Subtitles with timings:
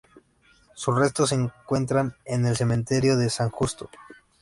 [0.73, 3.87] Sus restos se encuentran en el cementerio de San Justo.